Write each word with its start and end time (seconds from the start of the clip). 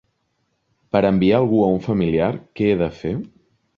Per 0.95 1.01
enviar 1.09 1.37
algú 1.41 1.59
a 1.65 1.69
un 1.75 1.79
familiar, 1.91 2.31
què 2.61 2.71
he 2.71 2.81
de 2.81 2.89
fer? 3.03 3.13